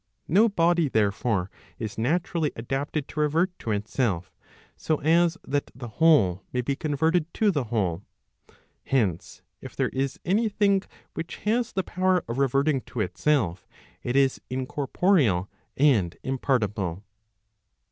[0.27, 4.31] No body therefore, is naturally adapted to revert to itself,
[4.75, 8.01] so aa that the whole may be converted to the whole.
[8.85, 10.81] Hence if there is any thing
[11.13, 13.67] which has the power of reverting to itself
[14.01, 17.03] it is incorporeal and impartible.